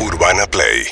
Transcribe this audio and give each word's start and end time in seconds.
Urbana 0.00 0.46
Play 0.46 0.86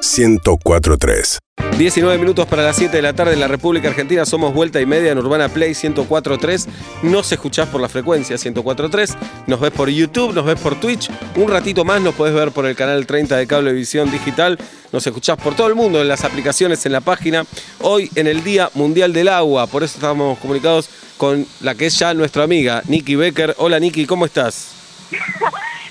1043. 0.00 1.38
19 1.76 2.18
minutos 2.18 2.46
para 2.46 2.62
las 2.62 2.76
7 2.76 2.94
de 2.96 3.02
la 3.02 3.12
tarde 3.12 3.32
en 3.32 3.40
la 3.40 3.48
República 3.48 3.88
Argentina. 3.88 4.24
Somos 4.24 4.54
vuelta 4.54 4.80
y 4.80 4.86
media 4.86 5.10
en 5.10 5.18
Urbana 5.18 5.48
Play 5.48 5.70
1043. 5.70 6.68
Nos 7.02 7.32
escuchás 7.32 7.68
por 7.68 7.80
la 7.80 7.88
frecuencia 7.88 8.36
1043. 8.36 9.16
Nos 9.48 9.58
ves 9.58 9.72
por 9.72 9.88
YouTube, 9.88 10.32
nos 10.32 10.44
ves 10.44 10.60
por 10.60 10.78
Twitch. 10.78 11.10
Un 11.34 11.50
ratito 11.50 11.84
más 11.84 12.00
nos 12.00 12.14
podés 12.14 12.34
ver 12.34 12.52
por 12.52 12.66
el 12.66 12.76
canal 12.76 13.04
30 13.04 13.36
de 13.36 13.48
Cablevisión 13.48 14.12
Digital. 14.12 14.58
Nos 14.92 15.04
escuchás 15.04 15.36
por 15.36 15.56
todo 15.56 15.66
el 15.66 15.74
mundo 15.74 16.00
en 16.00 16.06
las 16.06 16.22
aplicaciones, 16.22 16.86
en 16.86 16.92
la 16.92 17.00
página. 17.00 17.46
Hoy 17.80 18.10
en 18.14 18.28
el 18.28 18.44
Día 18.44 18.70
Mundial 18.74 19.12
del 19.12 19.26
Agua. 19.26 19.66
Por 19.66 19.82
eso 19.82 19.96
estamos 19.96 20.38
comunicados 20.38 20.88
con 21.16 21.44
la 21.62 21.74
que 21.74 21.86
es 21.86 21.98
ya 21.98 22.14
nuestra 22.14 22.44
amiga, 22.44 22.80
Nikki 22.86 23.16
Becker. 23.16 23.56
Hola 23.58 23.80
Nikki, 23.80 24.06
¿cómo 24.06 24.24
estás? 24.24 24.77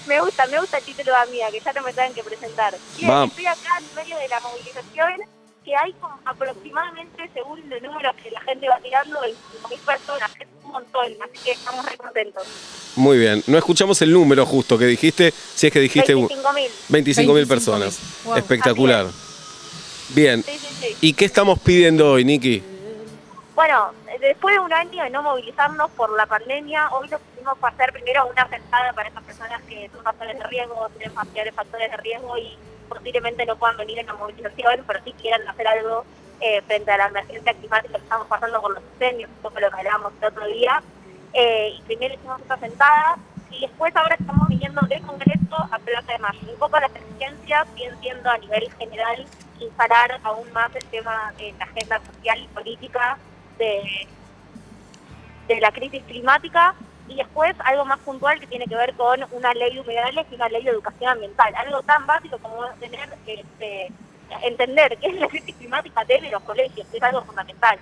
Me 0.08 0.22
gusta, 0.22 0.48
me 0.48 0.60
gusta 0.60 0.78
el 0.78 0.84
título 0.86 1.12
de 1.12 1.18
amiga, 1.18 1.52
que 1.52 1.60
ya 1.60 1.74
no 1.74 1.82
me 1.84 1.92
tengan 1.94 2.14
que 2.14 2.24
presentar. 2.24 2.74
Bien, 2.98 3.10
Vamos. 3.10 3.30
estoy 3.32 3.46
acá 3.46 3.78
en 3.80 3.96
medio 3.96 4.18
de 4.18 4.28
la 4.30 4.40
movilización, 4.40 5.14
que 5.66 5.76
hay 5.76 5.92
como 5.94 6.18
aproximadamente, 6.24 7.30
según 7.34 7.72
el 7.72 7.84
número 7.84 8.12
que 8.24 8.32
la 8.32 8.40
gente 8.42 8.70
va 8.70 8.80
tirando, 8.80 9.20
25.000 9.20 9.80
personas, 9.80 10.32
es 10.40 10.48
un 10.64 10.72
montón, 10.72 11.06
así 11.22 11.44
que 11.44 11.52
estamos 11.52 11.86
re 11.86 11.98
contentos. 11.98 12.44
Muy 12.96 13.18
bien. 13.18 13.44
No 13.48 13.58
escuchamos 13.58 14.02
el 14.02 14.14
número 14.14 14.46
justo 14.46 14.78
que 14.78 14.86
dijiste, 14.86 15.32
si 15.32 15.68
es 15.68 15.74
que 15.74 15.80
dijiste 15.82 16.16
25.000. 16.16 16.70
25 16.88 17.34
mil 17.34 17.44
25.000. 17.44 17.48
personas. 17.48 18.00
Wow. 18.24 18.38
Espectacular. 18.38 19.08
Bien. 20.10 20.42
Sí, 20.42 20.58
sí, 20.58 20.76
sí. 20.80 20.98
¿Y 21.02 21.14
qué 21.14 21.26
estamos 21.26 21.60
pidiendo 21.60 22.14
hoy, 22.14 22.24
Nikki? 22.24 22.64
Bueno, 23.56 23.92
después 24.22 24.56
de 24.56 24.60
un 24.60 24.72
año 24.72 25.04
de 25.04 25.10
no 25.10 25.22
movilizarnos 25.22 25.92
por 25.92 26.16
la 26.16 26.26
pandemia, 26.26 26.90
hoy 26.92 27.10
lo 27.10 27.18
que 27.18 27.37
fue 27.56 27.70
hacer 27.70 27.92
primero 27.92 28.28
una 28.28 28.48
sentada 28.48 28.94
para 28.94 29.10
esas 29.10 29.24
personas 29.24 29.62
que 29.64 29.90
son 29.90 30.04
factores 30.04 30.38
de 30.38 30.44
riesgo, 30.46 30.90
tienen 30.98 31.16
familiares 31.16 31.56
factores 31.56 31.92
de 31.92 31.98
riesgo 31.98 32.38
y 32.38 32.58
posiblemente 32.88 33.46
no 33.46 33.56
puedan 33.56 33.78
venir 33.78 34.00
en 34.00 34.08
la 34.08 34.14
movilización, 34.14 34.84
pero 34.86 35.04
sí 35.04 35.14
quieran 35.14 35.48
hacer 35.48 35.68
algo 35.68 36.06
eh, 36.40 36.62
frente 36.64 36.92
a 36.92 36.98
la 36.98 37.08
emergencia 37.08 37.54
climática 37.54 37.94
que 37.94 38.04
estamos 38.04 38.28
pasando 38.28 38.62
con 38.62 38.74
los 38.74 38.84
incendios, 38.94 39.30
un 39.30 39.42
poco 39.42 39.60
lo 39.60 39.70
que 39.70 39.78
hablábamos 39.78 40.14
el 40.20 40.28
otro 40.28 40.46
día. 40.48 40.82
Eh, 41.34 41.76
y 41.78 41.82
primero 41.84 42.14
hicimos 42.16 42.42
esta 42.42 42.58
sentada 42.58 43.18
y 43.52 43.62
después 43.62 43.96
ahora 43.96 44.16
estamos 44.20 44.48
viniendo 44.48 44.82
del 44.88 45.02
Congreso 45.02 45.56
a 45.72 45.80
Plaza 45.80 46.12
de 46.12 46.20
Mayo. 46.20 46.40
Un 46.48 46.60
poco 46.60 46.80
las 46.80 46.92
exigencias 46.96 47.68
siguen 47.76 48.00
siendo 48.00 48.30
a 48.30 48.38
nivel 48.38 48.72
general 48.78 49.26
instalar 49.60 50.20
aún 50.24 50.52
más 50.54 50.76
el 50.76 50.86
tema 50.86 51.34
en 51.40 51.58
la 51.58 51.66
agenda 51.66 52.00
social 52.06 52.40
y 52.40 52.48
política 52.48 53.18
de, 53.58 54.08
de 55.48 55.60
la 55.60 55.72
crisis 55.72 56.04
climática 56.04 56.76
y 57.08 57.16
después 57.16 57.56
algo 57.64 57.86
más 57.86 58.00
puntual 58.00 58.40
que 58.40 58.48
tiene 58.48 58.66
que 58.66 58.76
ver 58.76 58.94
con 58.96 59.20
una 59.32 59.54
ley 59.54 59.74
de 59.74 59.82
humedales 59.82 60.26
y 60.32 60.36
una 60.36 60.50
ley 60.50 60.64
de 60.64 60.72
educación 60.72 61.12
ambiental. 61.12 61.54
Algo 61.56 61.82
tan 61.84 62.06
básico 62.06 62.38
como 62.40 62.66
tener 62.80 63.10
este, 63.26 63.92
entender 64.44 64.98
qué 65.00 65.08
es 65.08 65.16
la 65.16 65.28
crisis 65.28 65.56
climática 65.56 66.04
desde 66.06 66.30
los 66.30 66.42
colegios, 66.44 66.88
que 66.88 66.98
es 66.98 67.04
algo 67.04 67.24
fundamental. 67.24 67.80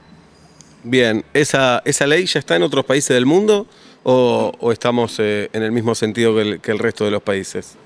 Bien, 0.84 1.26
¿esa, 1.34 1.82
esa 1.86 2.06
ley 2.06 2.26
ya 2.26 2.40
está 2.40 2.56
en 2.56 2.64
otros 2.64 2.86
países 2.86 3.16
del 3.16 3.26
mundo 3.26 3.66
o, 4.04 4.52
o 4.60 4.72
estamos 4.72 5.20
eh, 5.20 5.50
en 5.52 5.64
el 5.64 5.72
mismo 5.72 5.96
sentido 5.96 6.36
que 6.36 6.42
el, 6.42 6.62
que 6.62 6.72
el 6.72 6.80
resto 6.80 7.06
de 7.06 7.12
los 7.12 7.24
países? 7.24 7.78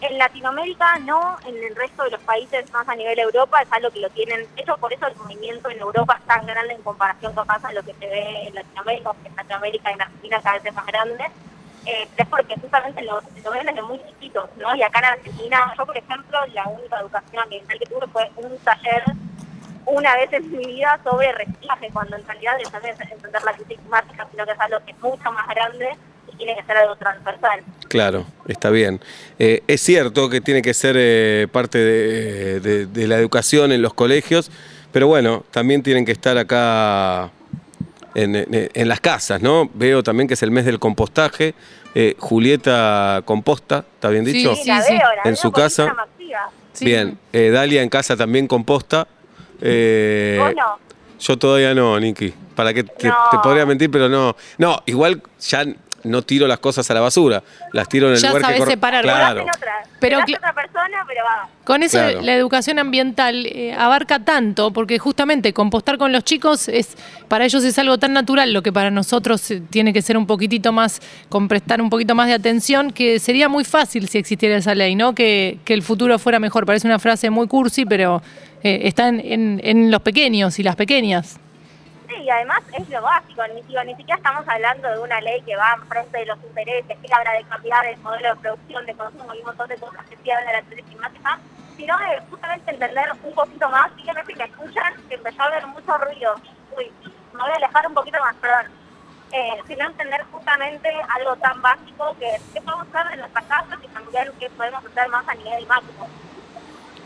En 0.00 0.16
Latinoamérica 0.16 0.98
no, 1.00 1.38
en 1.44 1.56
el 1.56 1.74
resto 1.74 2.04
de 2.04 2.10
los 2.10 2.20
países 2.20 2.70
más 2.72 2.88
a 2.88 2.94
nivel 2.94 3.18
Europa 3.18 3.60
es 3.60 3.72
algo 3.72 3.90
que 3.90 3.98
lo 4.00 4.08
tienen, 4.10 4.46
eso 4.56 4.76
por 4.76 4.92
eso 4.92 5.06
el 5.08 5.16
movimiento 5.16 5.68
en 5.70 5.80
Europa 5.80 6.16
es 6.20 6.26
tan 6.26 6.46
grande 6.46 6.74
en 6.74 6.82
comparación 6.82 7.34
con 7.34 7.46
lo 7.46 7.82
que 7.82 7.94
se 7.94 8.06
ve 8.06 8.46
en 8.46 8.54
Latinoamérica, 8.54 9.12
porque 9.12 9.28
en 9.28 9.36
Latinoamérica 9.36 9.90
y 9.90 9.94
en 9.94 10.02
Argentina 10.02 10.40
cada 10.40 10.54
vez 10.56 10.66
es 10.66 10.74
más 10.74 10.86
grande, 10.86 11.24
eh, 11.86 12.08
es 12.16 12.26
porque 12.28 12.54
justamente 12.60 13.02
lo, 13.02 13.20
lo 13.42 13.50
ven 13.50 13.66
desde 13.66 13.82
muy 13.82 13.98
chiquitos, 14.04 14.48
¿no? 14.56 14.74
Y 14.76 14.82
acá 14.82 15.00
en 15.00 15.04
Argentina, 15.06 15.74
yo 15.76 15.86
por 15.86 15.96
ejemplo, 15.96 16.38
la 16.52 16.68
única 16.68 17.00
educación 17.00 17.42
ambiental 17.42 17.78
que 17.78 17.86
tuve 17.86 18.06
fue 18.08 18.30
un 18.36 18.56
taller 18.58 19.02
una 19.86 20.14
vez 20.16 20.32
en 20.32 20.50
mi 20.50 20.64
vida 20.64 21.00
sobre 21.02 21.32
reciclaje, 21.32 21.90
cuando 21.92 22.16
en 22.16 22.26
realidad 22.26 22.56
es 22.60 23.00
entender 23.00 23.42
la 23.42 23.52
crisis 23.52 23.78
climática, 23.78 24.28
sino 24.30 24.44
que 24.44 24.52
es 24.52 24.60
algo 24.60 24.84
que 24.84 24.90
es 24.92 25.00
mucho 25.00 25.32
más 25.32 25.48
grande 25.48 25.96
y 26.30 26.36
tiene 26.36 26.56
que 26.56 26.62
ser 26.64 26.76
algo 26.76 26.94
transversal. 26.96 27.64
Claro, 27.88 28.26
está 28.46 28.70
bien. 28.70 29.00
Eh, 29.38 29.62
es 29.66 29.80
cierto 29.80 30.28
que 30.28 30.40
tiene 30.40 30.62
que 30.62 30.74
ser 30.74 30.94
eh, 30.98 31.48
parte 31.50 31.78
de, 31.78 32.60
de- 32.60 32.86
de 32.86 33.06
la 33.08 33.16
educación 33.18 33.72
en 33.72 33.80
los 33.82 33.94
colegios, 33.94 34.50
pero 34.92 35.06
bueno, 35.06 35.44
también 35.50 35.82
tienen 35.82 36.04
que 36.04 36.12
estar 36.12 36.36
acá 36.38 37.30
en, 38.14 38.36
en- 38.36 38.70
en 38.72 38.88
las 38.88 39.00
casas, 39.00 39.40
¿no? 39.42 39.70
Veo 39.74 40.02
también 40.02 40.28
que 40.28 40.34
es 40.34 40.42
el 40.42 40.50
mes 40.50 40.64
del 40.64 40.78
compostaje. 40.78 41.54
Eh, 41.94 42.14
Julieta 42.18 43.22
composta, 43.24 43.84
¿está 43.94 44.10
bien 44.10 44.24
Sí, 44.26 44.32
dicho? 44.32 44.54
sí, 44.54 44.68
la 44.68 44.82
sí. 44.82 44.92
veo, 44.92 45.02
la 45.24 45.30
En 45.30 45.36
su 45.36 45.50
casa. 45.50 45.94
Sí. 46.74 46.84
Bien, 46.84 47.18
eh, 47.32 47.50
Dalia 47.50 47.82
en 47.82 47.88
casa 47.88 48.16
también 48.16 48.46
composta. 48.46 49.08
Eh, 49.60 50.36
¿Vos 50.38 50.54
no? 50.54 50.78
Yo 51.18 51.36
todavía 51.36 51.74
no, 51.74 51.98
Niki. 51.98 52.32
Para 52.54 52.72
que 52.72 52.84
te, 52.84 53.08
No. 53.08 53.16
te 53.30 53.38
podría 53.38 53.66
mentir, 53.66 53.90
pero 53.90 54.08
no. 54.08 54.36
No, 54.58 54.80
igual 54.86 55.20
ya 55.40 55.64
no 56.04 56.22
tiro 56.22 56.46
las 56.46 56.58
cosas 56.58 56.90
a 56.90 56.94
la 56.94 57.00
basura. 57.00 57.42
Las 57.72 57.88
tiro 57.88 58.08
en 58.08 58.14
el 58.14 58.20
Ya 58.20 58.28
lugar 58.28 58.42
que 58.42 58.46
sabés 58.46 58.60
corre- 58.60 58.70
separar. 58.72 59.02
Claro. 59.02 59.42
otra. 59.42 59.72
Pero 60.00 60.18
otra 60.20 60.52
persona, 60.54 61.04
pero 61.06 61.24
va. 61.24 61.48
Con 61.64 61.82
eso 61.82 61.98
Claro. 61.98 62.22
la 62.22 62.34
educación 62.34 62.78
ambiental 62.78 63.44
eh, 63.46 63.74
abarca 63.74 64.20
tanto, 64.20 64.72
porque 64.72 64.98
justamente 64.98 65.52
compostar 65.52 65.98
con 65.98 66.12
los 66.12 66.22
chicos 66.24 66.68
es 66.68 66.96
para 67.26 67.44
ellos 67.44 67.64
es 67.64 67.78
algo 67.78 67.98
tan 67.98 68.12
natural, 68.12 68.52
lo 68.52 68.62
que 68.62 68.72
para 68.72 68.90
nosotros 68.90 69.50
eh, 69.50 69.60
tiene 69.68 69.92
que 69.92 70.00
ser 70.00 70.16
un 70.16 70.26
poquitito 70.26 70.72
más, 70.72 71.00
con 71.28 71.48
prestar 71.48 71.82
un 71.82 71.90
poquito 71.90 72.14
más 72.14 72.28
de 72.28 72.34
atención, 72.34 72.92
que 72.92 73.18
sería 73.18 73.48
muy 73.48 73.64
fácil 73.64 74.08
si 74.08 74.18
existiera 74.18 74.56
esa 74.56 74.74
ley, 74.74 74.94
¿no? 74.94 75.14
Que, 75.14 75.58
que 75.64 75.74
el 75.74 75.82
futuro 75.82 76.18
fuera 76.18 76.38
mejor. 76.38 76.64
Parece 76.64 76.86
una 76.86 76.98
frase 77.00 77.28
muy 77.28 77.48
cursi, 77.48 77.84
pero 77.84 78.22
eh, 78.62 78.82
está 78.84 79.08
en, 79.08 79.20
en- 79.20 79.60
en 79.64 79.90
los 79.90 80.00
pequeños 80.02 80.58
y 80.58 80.62
las 80.62 80.76
pequeñas. 80.76 81.38
Y 82.20 82.30
además 82.30 82.60
es 82.72 82.88
lo 82.88 83.00
básico, 83.00 83.42
ni, 83.54 83.62
digo, 83.62 83.82
ni 83.84 83.94
siquiera 83.94 84.16
estamos 84.16 84.46
hablando 84.48 84.88
de 84.88 84.98
una 84.98 85.20
ley 85.20 85.40
que 85.42 85.56
va 85.56 85.74
en 85.76 85.86
frente 85.88 86.18
de 86.18 86.26
los 86.26 86.38
intereses, 86.42 86.98
que 86.98 87.14
habla 87.14 87.32
de 87.32 87.44
cambiar 87.44 87.86
el 87.86 87.98
modelo 87.98 88.34
de 88.34 88.40
producción, 88.40 88.86
de 88.86 88.94
consumo 88.94 89.34
y 89.34 89.38
un 89.38 89.44
montón 89.46 89.68
de 89.68 89.76
cosas 89.76 90.04
que 90.06 90.16
sí 90.16 90.30
habla 90.30 90.62
de 90.62 90.76
la 90.76 90.82
climática, 90.82 91.38
sino 91.76 91.96
justamente 92.28 92.70
entender 92.72 93.12
un 93.12 93.34
poquito 93.34 93.68
más, 93.68 93.92
fíjense 93.92 94.34
que 94.34 94.42
escuchan 94.42 94.94
que 95.08 95.14
empezó 95.14 95.42
a 95.42 95.46
haber 95.46 95.66
mucho 95.68 95.96
ruido. 95.96 96.34
Uy, 96.76 96.90
me 97.32 97.40
voy 97.40 97.50
a 97.50 97.54
alejar 97.54 97.86
un 97.86 97.94
poquito 97.94 98.18
más, 98.20 98.34
perdón. 98.36 98.66
Eh, 99.30 99.62
sino 99.66 99.86
entender 99.86 100.24
justamente 100.32 100.90
algo 101.08 101.36
tan 101.36 101.62
básico 101.62 102.16
que, 102.18 102.40
que 102.52 102.60
podemos 102.62 102.86
hacer 102.92 103.12
en 103.12 103.20
nuestras 103.20 103.44
casas 103.44 103.78
y 103.84 103.88
también 103.88 104.32
que 104.40 104.50
podemos 104.50 104.84
hacer 104.84 105.08
más 105.08 105.28
a 105.28 105.34
nivel 105.34 105.66
máximo. 105.66 106.08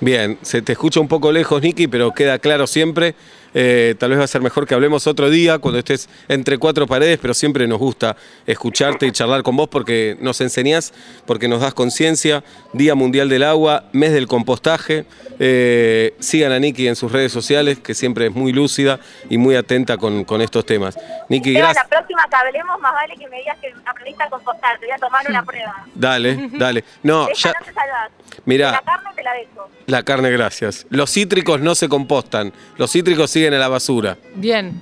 Bien, 0.03 0.37
se 0.43 0.63
te 0.63 0.73
escucha 0.73 0.99
un 0.99 1.07
poco 1.07 1.31
lejos, 1.31 1.63
Niki, 1.63 1.87
pero 1.87 2.11
queda 2.11 2.41
claro 2.41 2.67
siempre. 2.67 3.15
Eh, 3.55 3.95
tal 4.01 4.11
vez 4.11 4.19
va 4.19 4.25
a 4.25 4.27
ser 4.27 4.41
mejor 4.41 4.67
que 4.67 4.75
hablemos 4.75 5.07
otro 5.07 5.31
día 5.31 5.61
cuando 5.61 5.79
estés 5.79 6.09
entre 6.27 6.59
cuatro 6.59 6.89
paredes, 6.89 7.21
pero 7.23 7.35
siempre 7.35 7.69
nos 7.69 7.79
gusta 7.79 8.17
escucharte 8.45 9.07
y 9.07 9.13
charlar 9.13 9.45
con 9.45 9.57
vos 9.57 9.69
porque 9.69 10.17
nos 10.21 10.41
enseñás, 10.41 10.93
porque 11.25 11.47
nos 11.47 11.61
das 11.61 11.73
conciencia. 11.73 12.43
Día 12.73 12.97
Mundial 12.97 13.29
del 13.29 13.45
Agua, 13.45 13.85
mes 13.93 14.13
del 14.13 14.27
compostaje. 14.27 15.05
Eh, 15.39 16.17
sigan 16.19 16.51
a 16.51 16.59
Niki 16.59 16.89
en 16.89 16.97
sus 16.97 17.13
redes 17.13 17.31
sociales, 17.31 17.79
que 17.79 17.95
siempre 17.95 18.27
es 18.27 18.35
muy 18.35 18.53
lúcida 18.53 18.99
y 19.31 19.39
muy 19.39 19.55
atenta 19.55 19.99
con, 19.99 20.25
con 20.25 20.43
estos 20.43 20.67
temas. 20.67 20.99
Niki, 21.29 21.53
gracias. 21.53 21.85
la 21.85 21.97
próxima 21.97 22.25
que 22.29 22.35
hablemos, 22.35 22.81
más 22.81 22.93
vale 22.93 23.15
que 23.17 23.29
me 23.29 23.39
digas 23.39 23.57
que 23.61 23.73
aprendiste 23.87 24.25
a 24.25 24.31
compostar, 24.31 24.81
te 24.81 24.87
voy 24.87 24.95
a 24.97 24.99
tomar 24.99 25.25
una 25.29 25.45
prueba. 25.45 25.87
Dale, 25.95 26.51
dale. 26.55 26.83
No, 27.05 27.29
ya, 27.35 27.53
Mirá. 28.45 28.73
La 28.73 28.83
carne 28.83 29.11
te 29.15 29.23
la 29.23 29.33
dejo. 29.35 29.69
la 29.87 30.03
carne, 30.03 30.31
gracias. 30.31 30.87
Los 30.91 31.11
cítricos 31.11 31.61
no 31.61 31.75
se 31.75 31.89
compostan, 31.89 32.53
los 32.77 32.91
cítricos 32.91 33.31
siguen 33.31 33.55
a 33.55 33.59
la 33.59 33.69
basura. 33.69 34.17
Bien. 34.35 34.81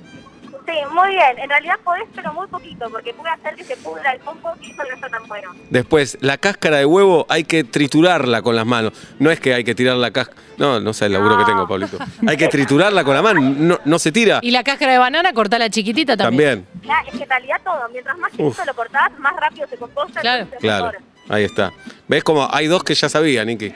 Sí, 0.63 0.77
muy 0.93 1.09
bien. 1.09 1.37
En 1.39 1.49
realidad 1.49 1.73
podés, 1.83 2.03
pero 2.15 2.31
muy 2.33 2.47
poquito, 2.47 2.89
porque 2.89 3.13
puede 3.13 3.33
hacer 3.33 3.55
que 3.55 3.63
se 3.65 3.75
pudra 3.77 4.13
el 4.13 4.19
compost 4.21 4.61
y 4.63 4.71
eso 4.71 4.83
no 4.87 4.95
está 4.95 5.09
tan 5.09 5.27
bueno. 5.27 5.51
Después, 5.69 6.17
la 6.21 6.37
cáscara 6.37 6.77
de 6.77 6.85
huevo 6.85 7.25
hay 7.27 7.43
que 7.43 7.63
triturarla 7.65 8.41
con 8.41 8.55
las 8.55 8.65
manos. 8.65 8.93
No 9.19 9.31
es 9.31 9.39
que 9.41 9.53
hay 9.53 9.65
que 9.65 9.75
tirar 9.75 9.97
la 9.97 10.11
cáscara. 10.11 10.39
No, 10.57 10.79
no 10.79 10.93
sé 10.93 11.07
el 11.07 11.13
laburo 11.13 11.37
que 11.37 11.45
tengo, 11.45 11.67
Pablito. 11.67 11.97
Hay 12.25 12.37
que 12.37 12.47
triturarla 12.47 13.03
con 13.03 13.15
la 13.15 13.21
mano. 13.21 13.41
No, 13.41 13.79
no 13.83 13.99
se 13.99 14.11
tira. 14.13 14.39
Y 14.43 14.51
la 14.51 14.63
cáscara 14.63 14.93
de 14.93 14.99
banana, 14.99 15.33
cortala 15.33 15.69
chiquitita 15.69 16.15
también. 16.15 16.63
También. 16.63 16.87
Ya, 16.87 17.11
es 17.11 17.17
que 17.17 17.23
en 17.23 17.29
realidad 17.29 17.57
todo, 17.65 17.89
mientras 17.91 18.17
más 18.19 18.31
chiquito 18.31 18.49
Uf. 18.49 18.65
lo 18.65 18.73
cortás, 18.73 19.11
más 19.19 19.33
rápido 19.35 19.67
se 19.67 19.75
composta. 19.77 20.21
Claro. 20.21 20.47
Claro. 20.59 20.85
mejor. 20.85 21.01
Ahí 21.29 21.43
está. 21.43 21.71
¿Ves 22.07 22.23
como 22.23 22.47
hay 22.51 22.67
dos 22.67 22.83
que 22.83 22.93
ya 22.93 23.09
sabía, 23.09 23.43
Niki? 23.45 23.73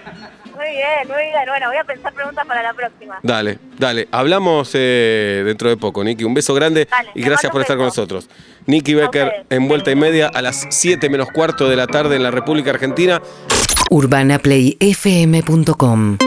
Muy 0.55 0.69
bien, 0.71 1.07
muy 1.07 1.23
bien. 1.23 1.45
Bueno, 1.47 1.67
voy 1.67 1.77
a 1.77 1.83
pensar 1.83 2.13
preguntas 2.13 2.45
para 2.45 2.63
la 2.63 2.73
próxima. 2.73 3.19
Dale, 3.23 3.59
dale. 3.77 4.07
Hablamos 4.11 4.71
eh, 4.73 5.43
dentro 5.45 5.69
de 5.69 5.77
poco, 5.77 6.03
Niki. 6.03 6.23
Un 6.23 6.33
beso 6.33 6.53
grande 6.53 6.87
Dale, 6.89 7.11
y 7.13 7.21
gracias 7.21 7.51
por 7.51 7.61
estar 7.61 7.77
con 7.77 7.85
nosotros. 7.87 8.29
Niki 8.65 8.93
Becker 8.93 9.45
en 9.49 9.67
vuelta 9.67 9.91
y 9.91 9.95
media 9.95 10.27
a 10.27 10.41
las 10.41 10.67
7 10.69 11.09
menos 11.09 11.29
cuarto 11.31 11.69
de 11.69 11.75
la 11.75 11.87
tarde 11.87 12.15
en 12.15 12.23
la 12.23 12.31
República 12.31 12.71
Argentina. 12.71 13.21
urbanaplayfm.com 13.89 16.17